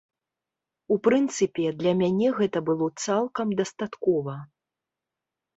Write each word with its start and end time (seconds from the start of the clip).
У 0.93 0.97
прынцыпе, 1.07 1.65
для 1.83 1.93
мяне 2.01 2.27
гэта 2.39 2.63
было 2.71 2.87
цалкам 3.05 3.47
дастаткова. 3.61 4.33